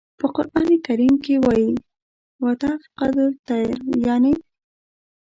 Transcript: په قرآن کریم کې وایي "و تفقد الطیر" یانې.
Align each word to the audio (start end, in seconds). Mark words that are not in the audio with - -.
په 0.19 0.25
قرآن 0.35 0.69
کریم 0.87 1.15
کې 1.23 1.35
وایي 1.45 1.69
"و 2.41 2.45
تفقد 2.63 3.15
الطیر" 3.25 3.75
یانې. 4.05 4.33